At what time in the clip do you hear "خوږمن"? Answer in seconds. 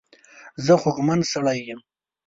0.81-1.19